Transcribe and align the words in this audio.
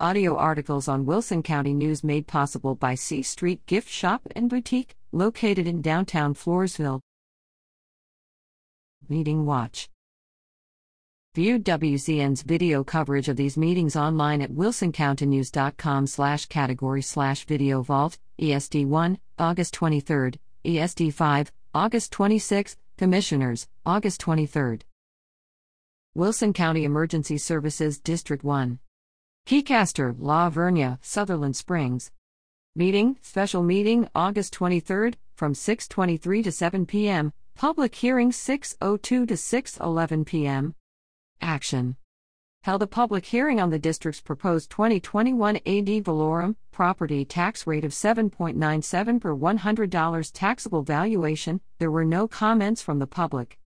Audio 0.00 0.34
articles 0.36 0.88
on 0.88 1.06
Wilson 1.06 1.40
County 1.40 1.72
News 1.72 2.02
made 2.02 2.26
possible 2.26 2.74
by 2.74 2.96
C 2.96 3.22
Street 3.22 3.64
Gift 3.66 3.88
Shop 3.88 4.22
and 4.34 4.50
Boutique, 4.50 4.96
located 5.12 5.68
in 5.68 5.80
downtown 5.82 6.34
Floresville. 6.34 6.98
Meeting 9.08 9.46
Watch 9.46 9.88
View 11.36 11.60
WCN's 11.60 12.42
video 12.42 12.82
coverage 12.82 13.28
of 13.28 13.36
these 13.36 13.56
meetings 13.56 13.94
online 13.94 14.42
at 14.42 14.50
wilsoncountynews.com 14.50 16.08
slash 16.08 16.46
category 16.46 17.02
slash 17.02 17.44
video 17.44 17.80
vault, 17.80 18.18
ESD 18.40 18.86
1, 18.86 19.18
August 19.38 19.74
23, 19.74 20.32
ESD 20.64 21.14
5, 21.14 21.52
August 21.72 22.10
26, 22.10 22.76
Commissioners, 22.96 23.68
August 23.86 24.18
23. 24.22 24.80
Wilson 26.16 26.52
County 26.52 26.82
Emergency 26.82 27.38
Services 27.38 28.00
District 28.00 28.42
1. 28.42 28.80
Kicaster, 29.46 30.16
La 30.18 30.48
Vernia, 30.48 30.98
Sutherland 31.02 31.54
Springs. 31.54 32.10
Meeting, 32.74 33.18
special 33.20 33.62
meeting, 33.62 34.08
August 34.14 34.54
23rd, 34.54 35.16
from 35.34 35.52
6:23 35.52 36.44
to 36.44 36.50
7 36.50 36.86
p.m. 36.86 37.30
Public 37.54 37.94
hearing 37.94 38.30
6:02 38.30 39.02
to 39.02 39.26
6:11 39.26 40.24
p.m. 40.24 40.74
Action. 41.42 41.96
Held 42.62 42.82
a 42.82 42.86
public 42.86 43.26
hearing 43.26 43.60
on 43.60 43.68
the 43.68 43.78
district's 43.78 44.22
proposed 44.22 44.70
2021 44.70 45.56
AD 45.56 46.02
valorem 46.02 46.56
property 46.72 47.26
tax 47.26 47.66
rate 47.66 47.84
of 47.84 47.92
7.97 47.92 49.20
per 49.20 49.36
$100 49.36 50.30
taxable 50.32 50.82
valuation. 50.82 51.60
There 51.78 51.90
were 51.90 52.06
no 52.06 52.26
comments 52.26 52.80
from 52.80 52.98
the 52.98 53.06
public. 53.06 53.58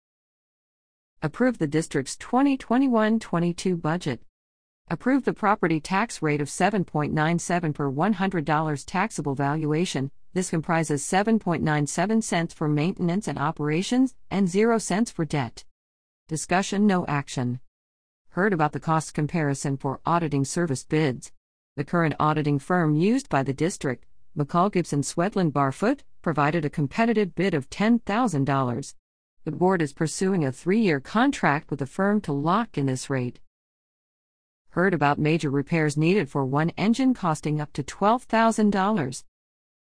Approve 1.21 1.59
the 1.59 1.67
district's 1.67 2.17
2021-22 2.17 3.79
budget. 3.79 4.21
Approve 4.89 5.25
the 5.25 5.33
property 5.33 5.81
tax 5.81 6.21
rate 6.21 6.39
of 6.39 6.47
7.97 6.47 7.73
per 7.73 7.91
$100 7.91 8.83
taxable 8.87 9.35
valuation. 9.35 10.11
This 10.33 10.49
comprises 10.49 11.03
7.97 11.03 12.23
cents 12.23 12.53
for 12.53 12.69
maintenance 12.69 13.27
and 13.27 13.37
operations 13.37 14.15
and 14.31 14.47
0 14.47 14.77
cents 14.77 15.11
for 15.11 15.25
debt. 15.25 15.65
Discussion 16.29 16.87
No 16.87 17.05
action. 17.05 17.59
Heard 18.29 18.53
about 18.53 18.71
the 18.71 18.79
cost 18.79 19.13
comparison 19.13 19.75
for 19.75 19.99
auditing 20.05 20.45
service 20.45 20.85
bids. 20.85 21.33
The 21.75 21.83
current 21.83 22.15
auditing 22.17 22.57
firm 22.57 22.95
used 22.95 23.27
by 23.27 23.43
the 23.43 23.51
district, 23.51 24.05
McCall 24.37 24.71
Gibson 24.71 25.01
Swedlund 25.01 25.51
Barfoot, 25.51 26.03
provided 26.21 26.63
a 26.63 26.69
competitive 26.69 27.35
bid 27.35 27.53
of 27.53 27.69
$10,000. 27.69 28.93
The 29.43 29.51
board 29.51 29.81
is 29.81 29.91
pursuing 29.91 30.45
a 30.45 30.51
three 30.53 30.79
year 30.79 31.01
contract 31.01 31.71
with 31.71 31.79
the 31.79 31.85
firm 31.85 32.21
to 32.21 32.31
lock 32.31 32.77
in 32.77 32.85
this 32.85 33.09
rate 33.09 33.41
heard 34.77 34.93
about 34.93 35.17
major 35.17 35.49
repairs 35.49 35.97
needed 35.97 36.29
for 36.29 36.45
one 36.45 36.69
engine 36.77 37.11
costing 37.11 37.59
up 37.59 37.73
to 37.73 37.81
$12,000. 37.81 39.23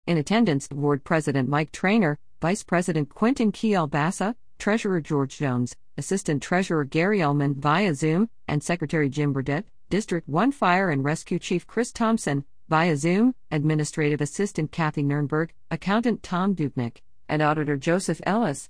In 0.08 0.18
attendance, 0.18 0.70
Board 0.70 1.04
President 1.04 1.50
Mike 1.50 1.74
Trainer, 1.74 2.18
Vice 2.42 2.64
President 2.64 3.10
Quentin 3.10 3.52
Kielbasa, 3.52 4.36
Treasurer 4.58 5.02
George 5.02 5.36
Jones, 5.36 5.76
Assistant 5.98 6.42
Treasurer 6.42 6.86
Gary 6.86 7.22
Ullman 7.22 7.56
via 7.56 7.94
Zoom, 7.94 8.30
and 8.48 8.64
Secretary 8.64 9.10
Jim 9.10 9.34
Burdett, 9.34 9.66
District 9.90 10.30
1 10.30 10.54
Fire 10.54 10.90
and 10.90 11.04
Rescue 11.04 11.40
Chief 11.40 11.68
Chris 11.68 11.92
Thompson, 11.92 12.46
via 12.70 12.96
Zoom, 12.96 13.36
Administrative 13.52 14.22
Assistant 14.22 14.72
Kathy 14.72 15.04
Nernberg, 15.04 15.50
Accountant 15.70 16.24
Tom 16.24 16.56
Dubnik, 16.56 17.02
and 17.28 17.42
Auditor 17.42 17.76
Joseph 17.76 18.22
Ellis. 18.26 18.70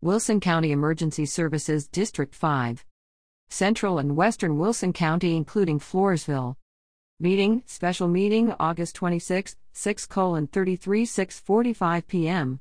Wilson 0.00 0.38
County 0.38 0.70
Emergency 0.70 1.26
Services 1.26 1.88
District 1.88 2.36
5. 2.36 2.84
Central 3.48 3.98
and 3.98 4.16
Western 4.16 4.58
Wilson 4.58 4.92
County, 4.92 5.36
including 5.36 5.78
Floresville. 5.78 6.56
Meeting, 7.18 7.62
special 7.64 8.08
meeting, 8.08 8.52
August 8.60 8.94
26, 8.96 9.56
6 9.72 10.06
colon 10.06 10.46
33 10.46 11.06
645 11.06 12.06
p.m. 12.06 12.60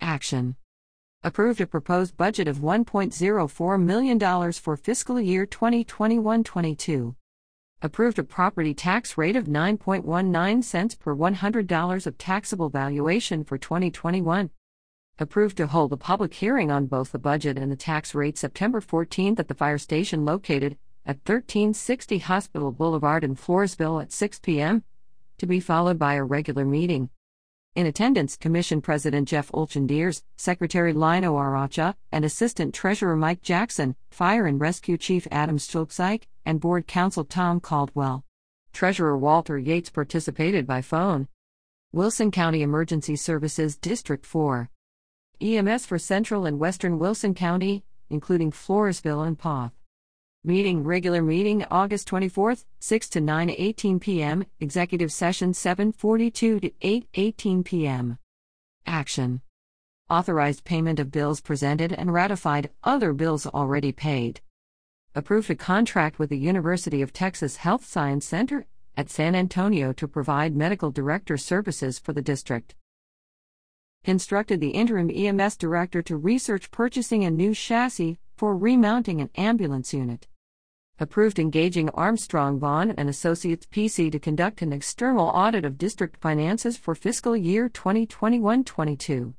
Action. 0.00 0.56
Approved 1.22 1.60
a 1.60 1.66
proposed 1.66 2.16
budget 2.16 2.48
of 2.48 2.58
$1.04 2.58 3.82
million 3.82 4.52
for 4.52 4.76
fiscal 4.76 5.20
year 5.20 5.44
2021 5.46 6.44
22. 6.44 7.16
Approved 7.82 8.18
a 8.18 8.24
property 8.24 8.74
tax 8.74 9.18
rate 9.18 9.36
of 9.36 9.46
9.19 9.46 10.62
cents 10.62 10.94
per 10.94 11.16
$100 11.16 12.06
of 12.06 12.18
taxable 12.18 12.68
valuation 12.68 13.42
for 13.42 13.58
2021 13.58 14.50
approved 15.18 15.56
to 15.56 15.66
hold 15.66 15.92
a 15.92 15.96
public 15.96 16.34
hearing 16.34 16.70
on 16.70 16.86
both 16.86 17.12
the 17.12 17.18
budget 17.18 17.58
and 17.58 17.70
the 17.70 17.76
tax 17.76 18.14
rate 18.14 18.38
September 18.38 18.80
14th 18.80 19.38
at 19.38 19.48
the 19.48 19.54
fire 19.54 19.78
station 19.78 20.24
located 20.24 20.78
at 21.04 21.16
1360 21.16 22.18
Hospital 22.18 22.72
Boulevard 22.72 23.24
in 23.24 23.34
Floresville 23.34 24.02
at 24.02 24.12
6 24.12 24.38
p.m., 24.40 24.84
to 25.38 25.46
be 25.46 25.60
followed 25.60 25.98
by 25.98 26.14
a 26.14 26.24
regular 26.24 26.64
meeting. 26.64 27.10
In 27.74 27.86
attendance, 27.86 28.36
Commission 28.36 28.80
President 28.82 29.28
Jeff 29.28 29.50
Olchendiers, 29.52 30.22
Secretary 30.36 30.92
Lino 30.92 31.36
Aracha, 31.36 31.94
and 32.10 32.24
Assistant 32.24 32.74
Treasurer 32.74 33.16
Mike 33.16 33.42
Jackson, 33.42 33.94
Fire 34.10 34.46
and 34.46 34.60
Rescue 34.60 34.98
Chief 34.98 35.26
Adam 35.30 35.56
Stulpsyke, 35.56 36.24
and 36.44 36.60
Board 36.60 36.86
Counsel 36.86 37.24
Tom 37.24 37.60
Caldwell. 37.60 38.24
Treasurer 38.72 39.16
Walter 39.16 39.56
Yates 39.56 39.88
participated 39.88 40.66
by 40.66 40.82
phone. 40.82 41.28
Wilson 41.92 42.30
County 42.30 42.62
Emergency 42.62 43.16
Services 43.16 43.76
District 43.76 44.26
4. 44.26 44.68
EMS 45.42 45.86
for 45.86 45.98
Central 45.98 46.44
and 46.44 46.58
Western 46.58 46.98
Wilson 46.98 47.32
County, 47.32 47.82
including 48.10 48.50
Floresville 48.50 49.26
and 49.26 49.38
Poth. 49.38 49.72
Meeting 50.44 50.84
regular 50.84 51.22
meeting 51.22 51.64
August 51.70 52.08
24th, 52.10 52.66
6 52.80 53.08
to 53.08 53.20
9:18 53.20 54.00
p.m. 54.00 54.44
Executive 54.60 55.10
session 55.10 55.52
7:42 55.52 56.32
to 56.32 56.70
8:18 56.82 57.64
p.m. 57.64 58.18
Action. 58.86 59.40
Authorized 60.10 60.64
payment 60.64 61.00
of 61.00 61.10
bills 61.10 61.40
presented 61.40 61.92
and 61.92 62.12
ratified 62.12 62.68
other 62.84 63.14
bills 63.14 63.46
already 63.46 63.92
paid. 63.92 64.42
Approved 65.14 65.50
a 65.50 65.54
contract 65.54 66.18
with 66.18 66.28
the 66.28 66.38
University 66.38 67.00
of 67.00 67.14
Texas 67.14 67.56
Health 67.56 67.86
Science 67.86 68.26
Center 68.26 68.66
at 68.94 69.08
San 69.08 69.34
Antonio 69.34 69.94
to 69.94 70.06
provide 70.06 70.54
medical 70.54 70.90
director 70.90 71.38
services 71.38 71.98
for 71.98 72.12
the 72.12 72.22
district 72.22 72.74
instructed 74.04 74.60
the 74.60 74.70
interim 74.70 75.10
EMS 75.10 75.56
director 75.56 76.02
to 76.02 76.16
research 76.16 76.70
purchasing 76.70 77.24
a 77.24 77.30
new 77.30 77.54
chassis 77.54 78.18
for 78.36 78.56
remounting 78.56 79.20
an 79.20 79.30
ambulance 79.36 79.92
unit. 79.92 80.26
Approved 80.98 81.38
engaging 81.38 81.88
Armstrong 81.90 82.58
Vaughan 82.58 82.90
and 82.92 83.08
Associates 83.08 83.66
PC 83.66 84.12
to 84.12 84.18
conduct 84.18 84.62
an 84.62 84.72
external 84.72 85.28
audit 85.28 85.64
of 85.64 85.78
district 85.78 86.20
finances 86.20 86.76
for 86.76 86.94
fiscal 86.94 87.36
year 87.36 87.68
2021-22. 87.68 89.34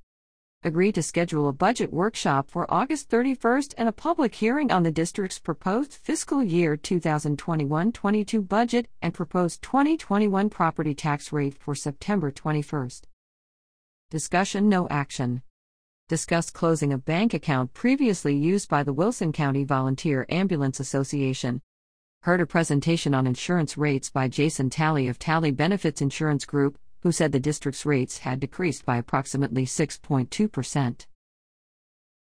Agreed 0.64 0.94
to 0.94 1.02
schedule 1.02 1.48
a 1.48 1.54
budget 1.54 1.92
workshop 1.92 2.52
for 2.52 2.72
August 2.72 3.10
31st 3.10 3.74
and 3.80 3.90
a 3.90 3.92
public 3.92 4.36
hearing 4.36 4.72
on 4.72 4.84
the 4.84 4.92
district's 4.92 5.40
proposed 5.40 5.94
fiscal 5.94 6.44
year 6.44 6.78
2021-22 6.78 8.48
budget 8.48 8.88
and 9.02 9.14
proposed 9.14 9.64
2021 9.64 10.52
property 10.52 10.94
tax 10.94 11.32
rate 11.32 11.56
for 11.60 11.74
September 11.74 12.32
21st. 12.32 13.02
Discussion 14.12 14.68
No 14.68 14.90
action. 14.90 15.42
Discuss 16.10 16.50
closing 16.50 16.92
a 16.92 16.98
bank 16.98 17.34
account 17.34 17.74
previously 17.74 18.36
used 18.36 18.68
by 18.68 18.84
the 18.84 18.92
Wilson 18.92 19.32
County 19.32 19.64
Volunteer 19.64 20.26
Ambulance 20.28 20.82
Association. 20.82 21.62
Heard 22.24 22.42
a 22.42 22.46
presentation 22.46 23.14
on 23.14 23.26
insurance 23.26 23.78
rates 23.78 24.10
by 24.10 24.28
Jason 24.28 24.70
Talley 24.70 25.08
of 25.08 25.18
Talley 25.18 25.52
Benefits 25.52 26.02
Insurance 26.02 26.44
Group, 26.44 26.78
who 27.04 27.14
said 27.14 27.32
the 27.32 27.40
district's 27.40 27.86
rates 27.86 28.18
had 28.18 28.42
decreased 28.42 28.86
by 28.86 28.98
approximately 28.98 29.66
6.2%. 29.66 31.06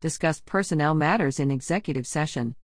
Discuss 0.01 0.41
personnel 0.47 0.95
matters 0.95 1.39
in 1.39 1.51
executive 1.51 2.07
session. 2.07 2.57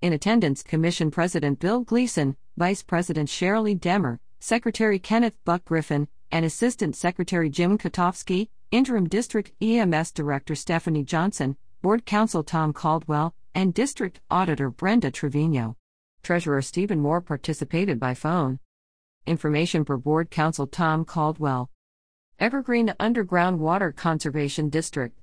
In 0.00 0.14
attendance, 0.14 0.62
Commission 0.62 1.10
President 1.10 1.58
Bill 1.58 1.80
Gleason, 1.80 2.36
Vice 2.56 2.82
President 2.82 3.28
Shirley 3.28 3.76
Demmer, 3.76 4.18
Secretary 4.40 4.98
Kenneth 4.98 5.36
Buck 5.44 5.66
Griffin, 5.66 6.08
and 6.30 6.44
Assistant 6.44 6.96
Secretary 6.96 7.48
Jim 7.48 7.78
Katofsky, 7.78 8.48
Interim 8.70 9.08
District 9.08 9.52
EMS 9.62 10.12
Director 10.12 10.54
Stephanie 10.54 11.04
Johnson, 11.04 11.56
Board 11.82 12.04
Counsel 12.04 12.42
Tom 12.42 12.72
Caldwell, 12.72 13.34
and 13.54 13.72
District 13.72 14.20
Auditor 14.30 14.70
Brenda 14.70 15.10
Trevino. 15.10 15.76
Treasurer 16.22 16.62
Stephen 16.62 17.00
Moore 17.00 17.20
participated 17.20 18.00
by 18.00 18.12
phone. 18.12 18.58
Information 19.26 19.84
per 19.84 19.96
Board 19.96 20.30
Counsel 20.30 20.66
Tom 20.66 21.04
Caldwell. 21.04 21.70
Evergreen 22.38 22.92
Underground 23.00 23.60
Water 23.60 23.92
Conservation 23.92 24.68
District. 24.68 25.18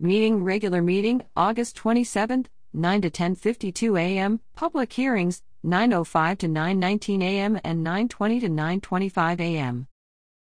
Meeting 0.00 0.42
regular 0.42 0.82
meeting 0.82 1.22
August 1.36 1.76
27th, 1.76 2.46
9 2.72 3.02
to 3.02 3.10
10:52 3.10 3.98
a.m. 3.98 4.40
Public 4.54 4.92
hearings 4.92 5.42
9:05 5.64 6.38
to 6.38 6.48
9:19 6.48 7.22
a.m. 7.22 7.60
and 7.62 7.86
9:20 7.86 8.40
to 8.40 8.48
9:25 8.48 9.40
a.m. 9.40 9.86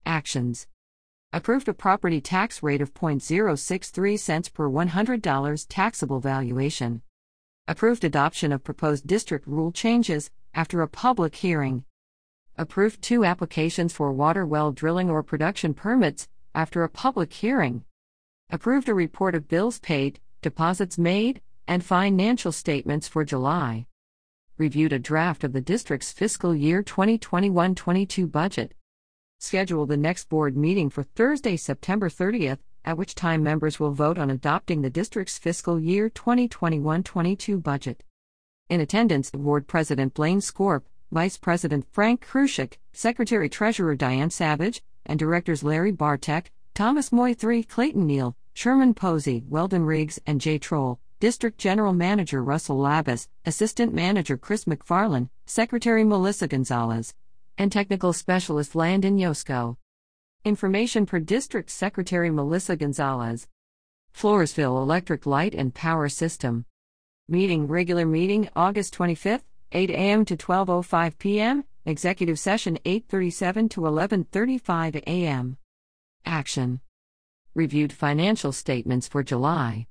Actions 0.07 0.67
Approved 1.33 1.69
a 1.69 1.75
property 1.75 2.21
tax 2.21 2.63
rate 2.63 2.81
of 2.81 2.95
0.063 2.95 4.19
cents 4.19 4.49
per 4.49 4.69
$100 4.69 5.67
taxable 5.69 6.21
valuation. 6.21 7.03
Approved 7.67 8.05
adoption 8.05 8.53
of 8.53 8.63
proposed 8.63 9.07
district 9.07 9.47
rule 9.47 9.73
changes 9.73 10.31
after 10.55 10.83
a 10.83 10.89
public 10.89 11.35
hearing. 11.35 11.85
Approved 12.57 13.03
two 13.03 13.25
applications 13.25 13.93
for 13.93 14.13
water 14.13 14.47
well 14.47 14.71
drilling 14.71 15.11
or 15.11 15.23
production 15.23 15.75
permits 15.75 16.29
after 16.55 16.85
a 16.85 16.89
public 16.89 17.33
hearing. 17.33 17.85
Approved 18.51 18.89
a 18.89 18.95
report 18.95 19.35
of 19.35 19.49
bills 19.49 19.81
paid, 19.81 20.21
deposits 20.43 20.99
made, 20.99 21.41
and 21.67 21.85
financial 21.85 22.53
statements 22.53 23.09
for 23.09 23.25
July. 23.25 23.87
Reviewed 24.59 24.93
a 24.93 24.99
draft 24.99 25.43
of 25.43 25.53
the 25.53 25.61
district's 25.61 26.13
fiscal 26.13 26.55
year 26.55 26.83
2021 26.83 27.75
22 27.75 28.27
budget. 28.29 28.75
Scheduled 29.45 29.91
the 29.91 29.97
next 29.99 30.31
board 30.31 30.57
meeting 30.57 30.89
for 30.89 31.03
Thursday, 31.03 31.55
September 31.55 32.09
30th, 32.09 32.61
at 32.83 32.97
which 32.97 33.15
time 33.15 33.43
members 33.43 33.79
will 33.79 33.91
vote 33.91 34.17
on 34.17 34.31
adopting 34.31 34.81
the 34.81 34.89
district's 34.89 35.37
fiscal 35.37 35.79
year 35.79 36.09
2021 36.09 37.03
22 37.03 37.59
budget. 37.59 38.03
In 38.71 38.81
attendance, 38.81 39.31
Board 39.31 39.67
President 39.67 40.15
Blaine 40.15 40.41
Scorp, 40.41 40.85
Vice 41.13 41.37
President 41.37 41.85
Frank 41.93 42.27
Krushik, 42.27 42.79
Secretary 42.95 43.51
Treasurer 43.51 43.95
Diane 43.95 44.31
Savage, 44.31 44.83
and 45.05 45.19
Directors 45.19 45.63
Larry 45.63 45.93
Bartek, 45.93 46.51
Thomas 46.73 47.13
Moy 47.13 47.37
III, 47.45 47.65
Clayton 47.65 48.07
Neal, 48.07 48.35
Sherman 48.55 48.95
Posey, 48.95 49.45
Weldon 49.47 49.85
Riggs, 49.85 50.19
and 50.27 50.41
Jay 50.41 50.57
Troll, 50.57 50.99
District 51.21 51.59
General 51.59 51.93
Manager 51.93 52.43
Russell 52.43 52.79
Labas, 52.79 53.29
Assistant 53.45 53.93
Manager 53.93 54.39
Chris 54.39 54.65
McFarland, 54.65 55.29
Secretary 55.45 56.03
Melissa 56.03 56.49
Gonzalez, 56.49 57.13
and 57.59 57.71
Technical 57.71 58.13
Specialist 58.13 58.75
Landon 58.75 59.19
Yosko. 59.19 59.77
Information 60.45 61.07
per 61.07 61.21
District 61.21 61.71
Secretary 61.71 62.31
Melissa 62.31 62.77
Gonzalez. 62.77 63.47
Floresville 64.15 64.83
Electric 64.83 65.27
Light 65.27 65.55
and 65.55 65.75
Power 65.75 66.09
System. 66.09 66.65
Meeting 67.29 67.67
regular 67.67 68.07
meeting 68.07 68.49
August 68.55 68.95
25th, 68.95 69.43
8 69.73 69.91
a.m. 69.91 70.25
to 70.25 70.37
12:05 70.37 71.19
p.m. 71.19 71.65
Executive 71.87 72.39
session 72.39 72.79
8:37 72.85 73.71
to 73.71 73.81
11:35 73.83 74.97
a.m. 75.07 75.59
Action. 76.25 76.81
Reviewed 77.55 77.93
financial 77.93 78.53
statements 78.53 79.07
for 79.07 79.23
July. 79.23 79.87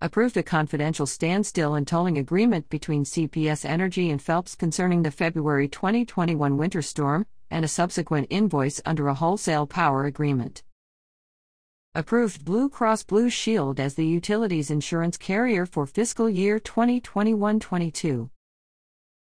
approved 0.00 0.36
a 0.36 0.42
confidential 0.42 1.06
standstill 1.06 1.76
and 1.76 1.86
tolling 1.86 2.18
agreement 2.18 2.68
between 2.70 3.04
CPS 3.04 3.64
Energy 3.64 4.10
and 4.10 4.20
FELPS 4.20 4.56
concerning 4.56 5.04
the 5.04 5.12
February 5.12 5.68
2021 5.68 6.56
winter 6.56 6.82
storm, 6.82 7.24
and 7.52 7.64
a 7.64 7.68
subsequent 7.68 8.26
invoice 8.30 8.80
under 8.84 9.06
a 9.06 9.14
wholesale 9.14 9.68
power 9.68 10.06
agreement. 10.06 10.64
Approved 11.94 12.44
Blue 12.44 12.68
Cross 12.68 13.04
Blue 13.04 13.30
Shield 13.30 13.78
as 13.78 13.94
the 13.94 14.06
utilities 14.06 14.72
insurance 14.72 15.16
carrier 15.16 15.66
for 15.66 15.86
fiscal 15.86 16.28
year 16.28 16.58
2021 16.58 17.60
22. 17.60 18.30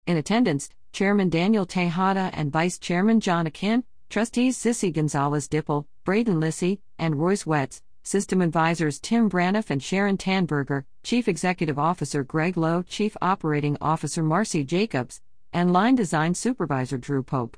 In 0.09 0.17
attendance, 0.17 0.71
Chairman 0.91 1.29
Daniel 1.29 1.67
Tejada 1.67 2.31
and 2.33 2.51
Vice 2.51 2.79
Chairman 2.79 3.19
John 3.19 3.45
Akin, 3.45 3.83
Trustees 4.09 4.57
Sissy 4.57 4.91
Gonzalez 4.91 5.47
Dipple, 5.47 5.85
Braden 6.03 6.39
Lissy, 6.39 6.81
and 6.97 7.17
Royce 7.17 7.43
Wetz, 7.43 7.83
System 8.01 8.41
Advisors 8.41 8.99
Tim 8.99 9.29
Braniff 9.29 9.69
and 9.69 9.83
Sharon 9.83 10.17
Tanberger, 10.17 10.85
Chief 11.03 11.27
Executive 11.27 11.77
Officer 11.77 12.23
Greg 12.23 12.57
Lowe, 12.57 12.81
Chief 12.81 13.15
Operating 13.21 13.77
Officer 13.81 14.23
Marcy 14.23 14.63
Jacobs, 14.63 15.21
and 15.53 15.71
Line 15.71 15.93
Design 15.93 16.33
Supervisor 16.33 16.97
Drew 16.97 17.21
Pope. 17.21 17.55